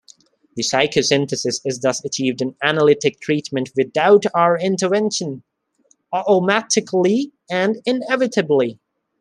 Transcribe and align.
The 0.55 0.63
psycho-synthesis 0.63 1.61
is 1.63 1.79
thus 1.81 2.03
achieved 2.03 2.41
in 2.41 2.55
analytic 2.63 3.19
treatment 3.21 3.69
without 3.75 4.25
our 4.33 4.57
intervention, 4.57 5.43
automatically 6.11 7.33
and 7.51 7.79
inevitably. 7.85 8.79